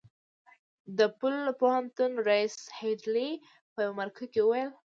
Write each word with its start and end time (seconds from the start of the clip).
د 0.97 0.99
يل 1.21 1.35
پوهنتون 1.61 2.11
رييس 2.29 2.55
هيډلي 2.79 3.29
په 3.73 3.79
يوه 3.85 3.95
مرکه 3.99 4.25
کې 4.31 4.41
وويل. 4.43 4.71